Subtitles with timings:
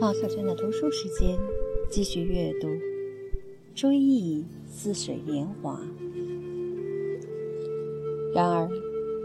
[0.00, 1.38] 放小娟的读书时间，
[1.90, 2.68] 继续阅读
[3.74, 5.78] 《追忆似水年华》。
[8.34, 8.66] 然而，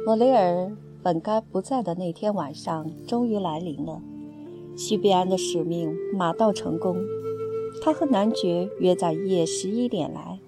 [0.05, 4.01] 莫雷尔本该不在的那天晚上终于来临了。
[4.75, 6.97] 西比安的使命马到成功，
[7.82, 10.39] 他和男爵约在夜十一点来，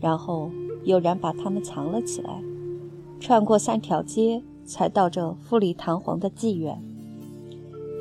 [0.00, 0.50] 然后
[0.82, 2.42] 有人把他们藏了起来，
[3.20, 6.82] 穿过三条街，才到这富丽堂皇的妓院。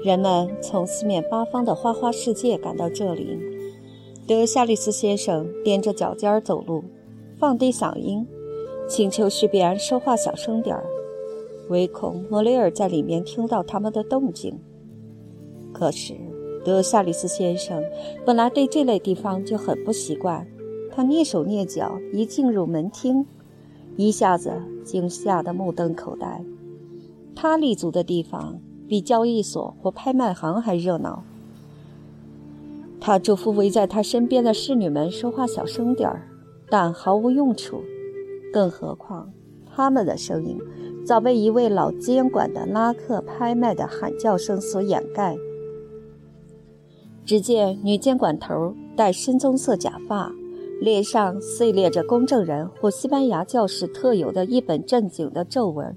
[0.06, 3.40] 人们从四面八方的花花世界赶到这里。
[4.28, 6.84] 德夏利斯先生踮着脚尖走路，
[7.40, 8.28] 放低嗓音，
[8.88, 10.86] 请求许比安说话小声点儿，
[11.70, 14.60] 唯恐莫雷尔在里面听到他们的动静。
[15.74, 16.14] 可是
[16.64, 17.84] 德夏利斯先生
[18.24, 20.48] 本来对这类地方就很不习惯，
[20.92, 23.26] 他蹑手蹑脚一进入门厅，
[23.98, 24.52] 一下子
[24.84, 26.46] 惊吓得目瞪口呆。
[27.36, 28.60] 他立足的地方。
[28.88, 31.24] 比交易所或拍卖行还热闹。
[33.00, 36.28] 他嘱咐围在他身边的侍女们说话小声点儿，
[36.70, 37.82] 但毫无用处。
[38.52, 39.32] 更何况，
[39.66, 40.60] 他们的声音
[41.06, 45.36] 早被一位老监管的拉客拍卖的喊叫声所掩盖。
[47.26, 50.32] 只见女监管头戴深棕色假发，
[50.80, 55.96] 脸上碎裂着公证人或西班牙教士特有的一本正经的皱纹。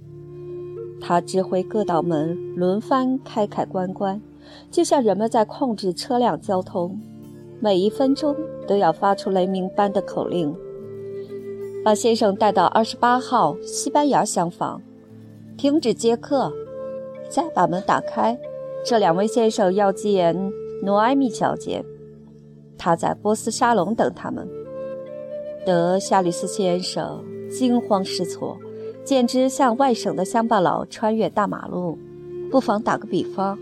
[1.00, 4.20] 他指挥各道门轮番开开关关，
[4.70, 6.98] 就像人们在控制车辆交通，
[7.60, 8.34] 每一分钟
[8.66, 10.54] 都要发出雷鸣般的口令。
[11.84, 14.82] 把先生带到二十八号西班牙厢房，
[15.56, 16.52] 停止接客，
[17.30, 18.38] 再把门打开。
[18.84, 21.84] 这两位先生要见诺埃米小姐，
[22.76, 24.48] 她在波斯沙龙等他们。
[25.64, 28.58] 德夏利斯先生惊慌失措。
[29.08, 31.98] 简直像外省的乡巴佬穿越大马路。
[32.50, 33.58] 不妨打个比方，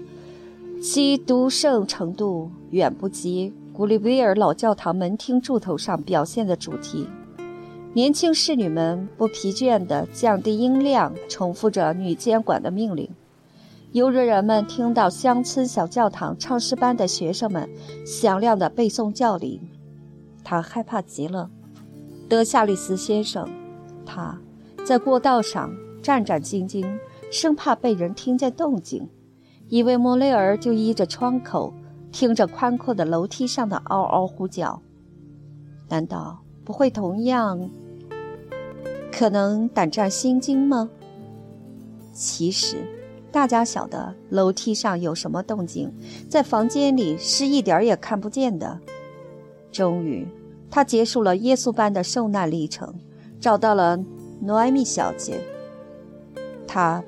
[0.83, 7.07] 其独盛程度远不及古里维尔老教堂门厅柱头上表现的主题。
[7.93, 13.09] 年轻侍女们不疲倦地降低音量，重复着女监管的命令，
[13.93, 17.71] 犹如人们听到乡村小教堂唱诗班的学生们
[18.05, 19.61] 响亮的背诵教理。
[20.43, 21.49] 他害怕极了，
[22.29, 23.49] 德夏利斯先生，
[24.05, 24.41] 他。
[24.87, 26.87] 在过道上战战兢兢，
[27.29, 29.09] 生怕被人听见动静，
[29.69, 31.75] 以为莫雷尔就依着窗口，
[32.13, 34.81] 听着宽阔的楼梯上的嗷嗷呼叫。
[35.89, 37.69] 难道不会同样
[39.11, 40.89] 可能胆战心惊吗？
[42.13, 42.77] 其实，
[43.33, 45.93] 大家晓得楼梯上有什么动静，
[46.31, 48.79] 在房间里是一点儿也看不见的。
[49.73, 50.29] 终于，
[50.71, 52.95] 他结束了耶稣般的受难历程，
[53.41, 53.99] 找到了。
[54.41, 55.41] 诺埃米小姐，
[56.67, 57.03] 她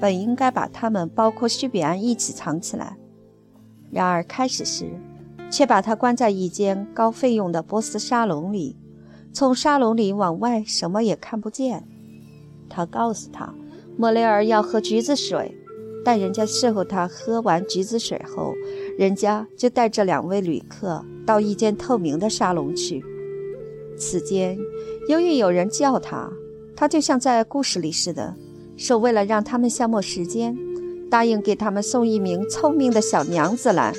[0.00, 2.96] 本应该把他们，包括叙比安一起藏起来，
[3.90, 4.86] 然而开始时，
[5.50, 8.76] 却把他关在一间高费用的波斯沙龙里，
[9.32, 11.86] 从沙龙里往外什么也看不见。
[12.68, 13.54] 他告诉他，
[13.96, 15.56] 莫雷尔要喝橘子水，
[16.04, 18.54] 但人家伺候他喝完橘子水后，
[18.98, 23.04] 人家就带着两位旅客到一间透明的沙龙去。
[23.96, 24.58] 此间，
[25.08, 26.32] 由于有人叫他。
[26.82, 28.34] 他就像在故事里似的，
[28.76, 30.58] 说为了让他们消磨时间，
[31.08, 33.94] 答应给他们送一名聪明的小娘子来，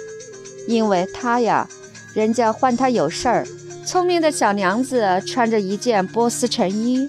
[0.67, 1.65] 因为他呀，
[2.13, 3.47] 人家唤他有事儿。
[3.85, 7.07] 聪明的小娘子穿着一件波斯衬衣，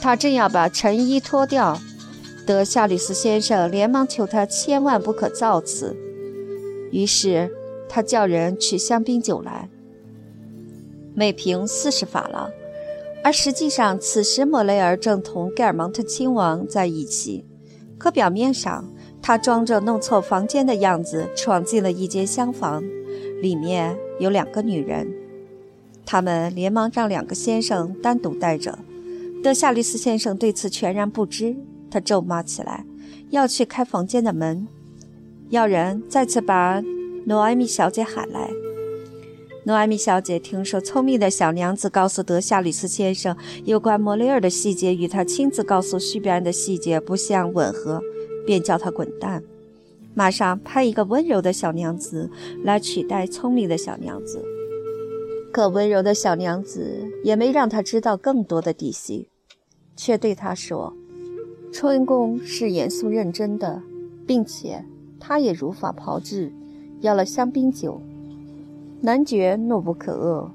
[0.00, 1.78] 他正要把衬衣脱掉，
[2.46, 5.94] 德夏里斯先生连忙求他千万不可造次。
[6.90, 7.50] 于是
[7.86, 9.68] 他叫人取香槟酒来，
[11.14, 12.50] 每瓶四十法郎。
[13.24, 17.44] 而实际上，此时莫雷尔正同盖尔蒙特亲王在一起，
[17.96, 22.82] 可表面上他装着弄错房间的样子，闯进了一间厢房，
[23.40, 25.08] 里面有两个女人。
[26.04, 28.76] 他们连忙让两个先生单独待着。
[29.42, 31.56] 德夏利斯先生对此全然不知，
[31.90, 32.84] 他咒骂起来，
[33.30, 34.66] 要去开房间的门，
[35.50, 36.82] 要人再次把
[37.26, 38.50] 诺埃米小姐喊来。
[39.64, 48.02] 诺艾米小姐听说聪明的小娘子告诉德夏里斯先生有关莫雷尔的细节与她亲自告诉叙比安的细节不相吻合，
[48.44, 49.40] 便叫他滚蛋，
[50.14, 52.28] 马上派一个温柔的小娘子
[52.64, 54.44] 来取代聪明的小娘子。
[55.52, 59.28] 可温柔的小娘子也没让他知道更多的底细，
[59.94, 60.92] 却对他说
[61.72, 63.80] ：“春宫是严肃认真的，
[64.26, 64.84] 并且
[65.20, 66.50] 他也如法炮制，
[67.00, 68.02] 要了香槟酒。”
[69.04, 70.48] 男爵怒不可遏，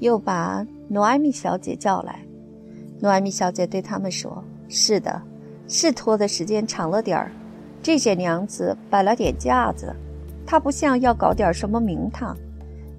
[0.00, 2.18] 又把诺艾米小姐叫来。
[3.00, 5.20] 诺艾米小姐对他们说：“是的，
[5.68, 7.30] 是拖的时间长了点儿。
[7.82, 9.94] 这些娘子摆了点架子，
[10.46, 12.34] 他不像要搞点什么名堂。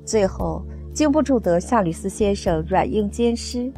[0.06, 0.62] 最后，
[0.94, 3.74] 经不住德夏吕斯先生软硬兼施，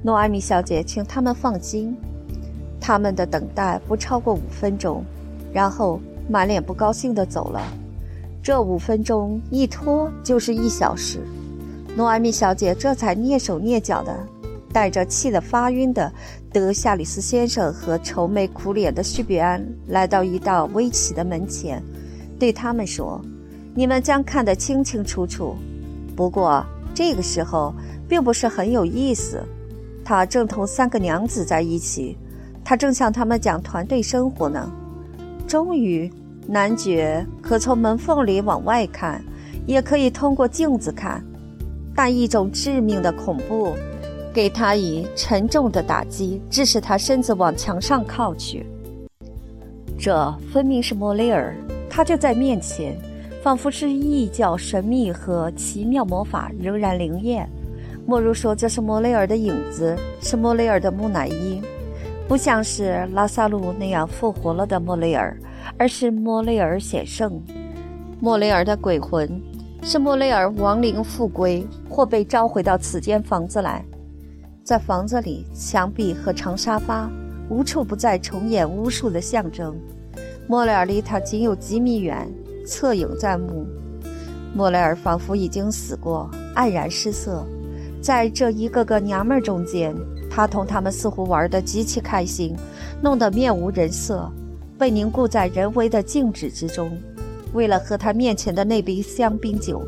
[0.00, 1.92] 诺艾米小姐请他们放心，
[2.80, 5.02] 他们的等待不超过五分钟，
[5.52, 7.60] 然后满脸不高兴地走了。
[8.44, 11.18] 这五分钟一拖就是一小时，
[11.96, 14.14] 诺艾米小姐这才蹑手蹑脚的，
[14.70, 16.12] 带着气得发晕的
[16.52, 21.82] 德夏里斯先生和愁眉苦脸的叙比安来到一道微起的门前。
[22.38, 23.18] 对他们说
[23.74, 25.54] ：“你们将看得清清楚楚。
[26.14, 26.62] 不过
[26.94, 27.72] 这个时候
[28.06, 29.42] 并不是很有意思。
[30.04, 32.14] 他正同三个娘子在一起，
[32.62, 34.70] 他正向他们讲团队生活呢。
[35.48, 36.12] 终于，
[36.46, 39.24] 男爵可从门缝里往外看，
[39.66, 41.24] 也可以通过镜子看。
[41.94, 43.74] 但一种致命的恐怖，
[44.32, 48.66] 给他以沉重的打击，致使他身子往墙上靠去。
[49.98, 51.54] 这分明是莫雷尔。”
[51.88, 52.98] 他就在面前，
[53.40, 57.48] 仿佛是异教神秘和奇妙魔法仍然灵验。
[58.04, 61.62] 莫如说这是莫雷尔的影子，是莫雷尔的木乃伊，
[62.26, 65.36] 不像是拉萨路那样复活了的莫雷尔，
[65.76, 67.42] 而是莫雷尔显圣。
[68.20, 69.40] 莫雷尔的鬼魂，
[69.82, 73.84] 是莫雷尔亡灵复归或被召回到此间房子来。
[74.62, 77.10] 在房子里，墙壁和长沙发
[77.50, 79.76] 无处不在重演巫术的象征。
[80.46, 82.26] 莫雷尔离他仅有几米远，
[82.66, 83.66] 侧影在目。
[84.54, 87.44] 莫雷尔仿佛已经死过，黯然失色。
[88.00, 89.94] 在这一个个娘们儿中间，
[90.30, 92.54] 他同他们似乎玩得极其开心，
[93.02, 94.30] 弄得面无人色，
[94.78, 96.90] 被凝固在人为的静止之中。
[97.52, 99.86] 为了喝他面前的那杯香槟酒，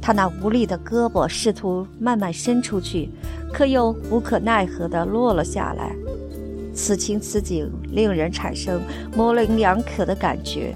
[0.00, 3.10] 他那无力的胳膊试图慢慢伸出去，
[3.52, 5.94] 可又无可奈何地落了下来。
[6.72, 8.80] 此情此景，令人产生
[9.16, 10.74] 模棱两可的感觉，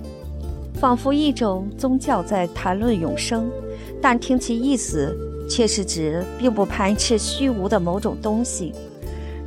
[0.74, 3.48] 仿佛一种宗教在谈论永生，
[4.02, 5.16] 但听其意思，
[5.48, 8.72] 却是指并不排斥虚无的某种东西。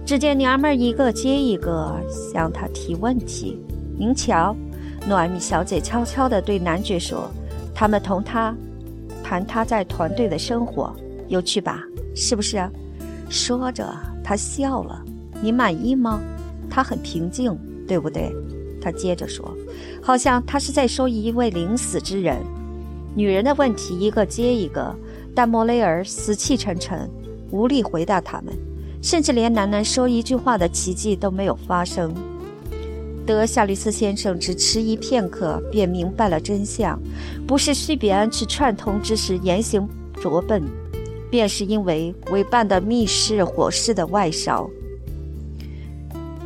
[0.05, 3.59] 只见娘们儿一个接一个向他提问题。
[3.97, 4.55] 您瞧，
[5.07, 7.31] 诺艾米小姐悄悄地对男爵说
[7.73, 8.55] ：“他们同他
[9.23, 10.95] 谈他在团队的生活，
[11.27, 11.83] 有趣吧？
[12.15, 12.63] 是不是？”
[13.27, 13.91] 说着，
[14.23, 15.03] 他笑了。
[15.41, 16.21] 你满意吗？
[16.69, 17.57] 他很平静，
[17.87, 18.31] 对不对？
[18.79, 19.51] 他接着说，
[20.01, 22.37] 好像他是在说一位临死之人。
[23.15, 24.95] 女人的问题一个接一个，
[25.33, 27.09] 但莫雷尔死气沉沉，
[27.49, 28.53] 无力回答他们，
[29.01, 32.13] 甚至连喃喃说一句话的奇迹都没有发生。
[33.27, 36.97] 德夏吕斯先生只迟疑片刻，便明白了真相：
[37.45, 40.63] 不是叙比安去串通之时言行拙笨，
[41.29, 44.69] 便是因为委办的密室火势的外烧。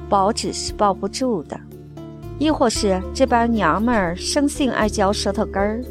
[0.10, 1.58] 报纸是抱不住的，
[2.40, 5.84] 亦或是这帮娘们儿生性爱嚼舌头根儿，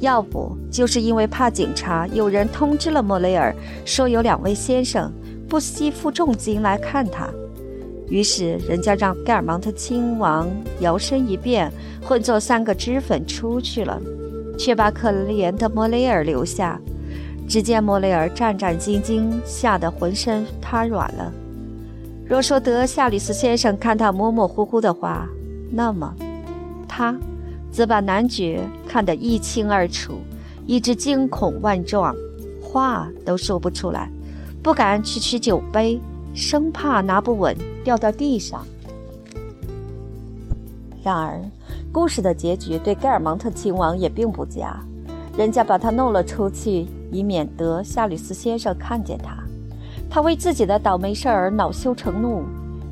[0.00, 3.54] 要不就是因为怕警察，有人通知了莫雷尔，
[3.84, 5.12] 说有两位先生
[5.46, 7.28] 不惜付重金来看他，
[8.14, 11.68] 于是人家让盖尔芒特亲王摇身一变，
[12.00, 14.00] 混作三个脂粉出去了，
[14.56, 16.80] 却把可怜的莫雷尔留下。
[17.48, 21.32] 只见莫雷尔战战兢兢，吓得浑身瘫软了。
[22.24, 25.26] 若说德夏里斯先生看他模模糊糊的话，
[25.72, 26.14] 那么
[26.86, 27.18] 他
[27.72, 30.20] 则把男爵看得一清二楚，
[30.66, 32.14] 一直惊恐万状，
[32.62, 34.08] 话都说不出来，
[34.62, 36.00] 不敢去取酒杯，
[36.34, 38.66] 生怕拿不稳掉到地上。
[41.02, 41.40] 然而，
[41.92, 44.78] 故事的结局对盖尔芒特亲王也并不佳，
[45.36, 49.36] 人家把他弄了出去，以免得夏吕斯先生看见他。
[50.10, 52.42] 他为自己的倒霉事儿恼羞成怒，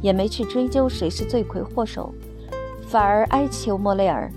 [0.01, 2.15] 也没去追究谁是罪魁祸首，
[2.87, 4.31] 反而哀求莫雷尔，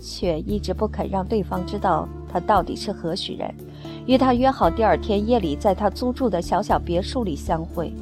[0.00, 3.54] 却一直不肯让对方知道他到底是何许人，
[4.06, 7.92] 与他约好第二天夜里在他租住的小小别墅里相会。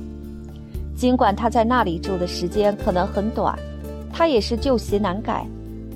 [0.96, 3.56] 尽管他在那里住的时间可能很短，
[4.10, 5.46] 他也是旧习难改。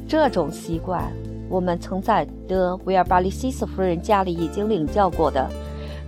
[0.07, 1.11] 这种习惯，
[1.49, 5.49] 我们曾在德维尔巴利西斯夫人家里已经领教过的。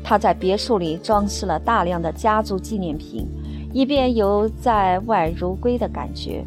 [0.05, 3.27] 他在别墅里装饰了大量的家族纪念品，
[3.73, 6.45] 以便有在外如归的感觉。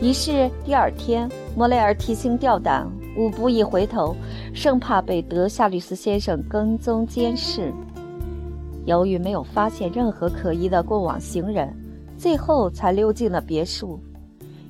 [0.00, 4.16] 于是第二天，莫雷尔提心吊胆，五步一回头，
[4.54, 7.72] 生怕被德夏律斯先生跟踪监视。
[8.84, 11.72] 由于没有发现任何可疑的过往行人，
[12.16, 14.00] 最后才溜进了别墅。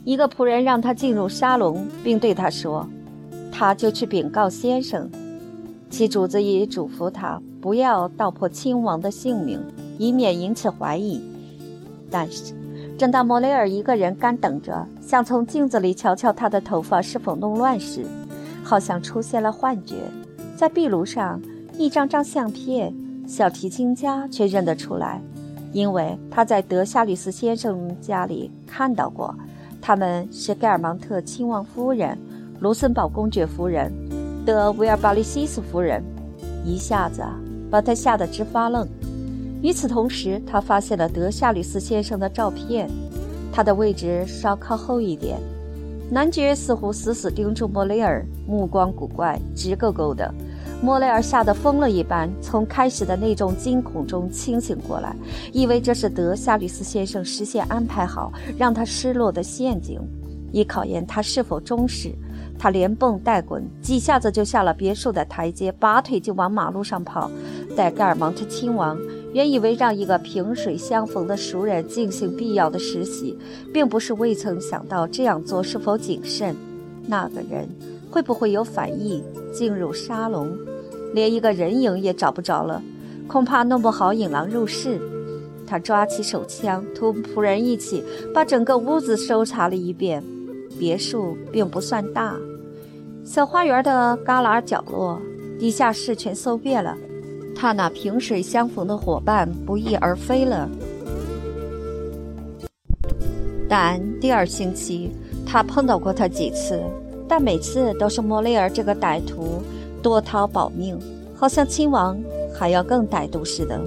[0.04, 2.86] 一个仆人让他进入沙龙，并对他说
[3.52, 5.10] ：“他就去禀告先生。”
[5.88, 9.60] 其主子已嘱咐他不要道破亲王的姓名，
[9.98, 11.22] 以免引起怀疑。
[12.10, 12.54] 但是，
[12.98, 18.04] 正当莫雷尔一个人干等着，想从镜子里瞧瞧他的头发是否弄乱时，
[18.64, 19.96] 好像出现了幻觉。
[20.56, 21.40] 在壁炉上
[21.78, 22.94] 一张张相片，
[23.32, 25.18] 小提琴家却认得出来，
[25.72, 29.34] 因为他在德夏吕斯先生家里看到过。
[29.80, 32.18] 他们是盖尔芒特亲王夫人、
[32.60, 33.90] 卢森堡公爵夫人、
[34.44, 36.04] 德维尔巴利西斯夫人，
[36.62, 37.22] 一下子
[37.70, 38.86] 把他吓得直发愣。
[39.62, 42.86] 与此同时，他发现了德夏吕斯先生的照片，
[43.50, 45.40] 他的位置稍靠后一点。
[46.10, 50.30] 男爵似乎死死盯住莫雷尔，目光古怪，直勾勾的。
[50.82, 55.14] 莫雷尔吓得疯了一般，从开始的那种惊恐中清醒过来，
[55.52, 60.00] 以为这是德夏吕斯先生事先安排好让他失落的陷阱，
[60.50, 62.12] 以考验他是否忠实。
[62.58, 67.30] 他连蹦带滚，几下子就下了别墅的台阶，拔腿就往马路上跑。
[67.76, 68.98] 戴盖尔蒙特亲王
[69.32, 73.36] 原以为让一个萍水相逢的熟人进行必要的实习，
[73.72, 76.54] 并不是未曾想到这样做是否谨慎，
[77.06, 77.68] 那个人
[78.12, 80.56] 会不会有反应，进入沙龙。
[81.14, 82.82] 连一个人影也找不着了，
[83.26, 85.00] 恐怕弄不好引狼入室。
[85.66, 88.04] 他抓起手枪，同仆人一起
[88.34, 90.22] 把整个屋子搜查了一遍。
[90.78, 92.36] 别墅并不算大，
[93.24, 95.20] 小花园的旮旯角落、
[95.58, 96.96] 地下室全搜遍了。
[97.54, 100.68] 他那萍水相逢的伙伴不翼而飞了。
[103.68, 105.10] 但第二星期，
[105.46, 106.82] 他碰到过他几次，
[107.32, 109.62] 但每次都是莫雷尔这个歹徒。
[110.02, 110.98] 多掏保命，
[111.34, 112.20] 好像亲王
[112.52, 113.80] 还要更歹毒似的。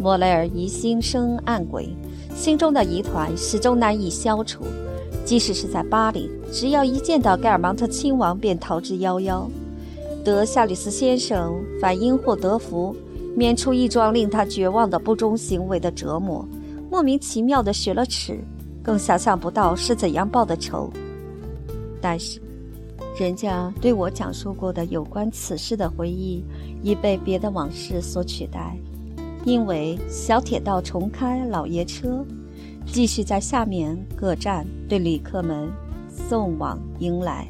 [0.00, 1.88] 莫雷尔疑心生暗鬼，
[2.34, 4.64] 心中的疑团始终难以消除。
[5.24, 9.46] 即使是在巴黎，只要一见到盖尔芒特亲王，便逃之夭夭。
[10.24, 12.96] 德夏里斯先生反因祸得福，
[13.36, 16.44] 免除一桩令他绝望的不忠行为的折磨，
[16.90, 18.40] 莫名其妙地学了耻，
[18.82, 20.90] 更想象不到是怎样报的仇。
[22.00, 22.40] 但是。
[23.18, 26.44] 人家对我讲述过的有关此事的回忆，
[26.82, 28.76] 已被别的往事所取代。
[29.44, 32.24] 因为小铁道重开，老爷车
[32.84, 35.70] 继续在下面各站对旅客们
[36.08, 37.46] 送往迎来。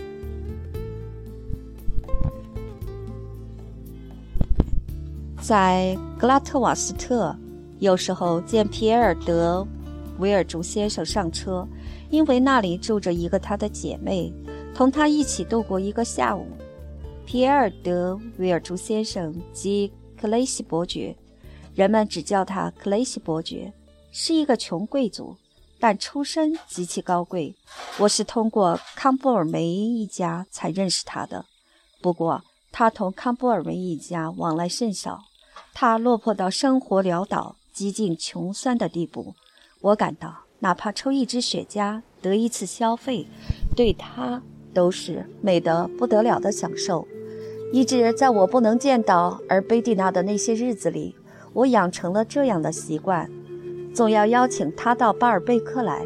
[5.41, 7.35] 在格拉特瓦斯特，
[7.79, 9.67] 有时候见皮埃尔·德
[10.19, 11.67] 维尔竹先生上车，
[12.11, 14.33] 因为那里住着一个他的姐妹。
[14.77, 16.47] 同他一起度过一个下午，
[17.25, 19.91] 皮埃尔·德维尔朱先生即
[20.21, 21.17] 克雷西伯爵，
[21.75, 23.73] 人们只叫他克雷西伯爵，
[24.13, 25.35] 是一个穷贵族，
[25.81, 27.55] 但出身极其高贵。
[27.99, 31.47] 我是通过康布尔梅一家才认识他的，
[32.03, 35.23] 不过他同康布尔梅一家往来甚少。
[35.73, 39.35] 他落魄到生活潦倒、几近穷酸的地步，
[39.81, 43.27] 我感到哪怕抽一支雪茄、得一次消费，
[43.75, 44.43] 对他。
[44.77, 47.09] 都是美得不得了的享受，
[47.73, 51.17] 一直在我不能见到而贝蒂娜的那些日子里，
[51.55, 53.31] 我养成了这样的习惯：
[53.95, 56.05] 总要邀请她到巴尔贝克来。